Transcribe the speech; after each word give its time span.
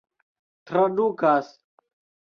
tradukas 0.65 1.47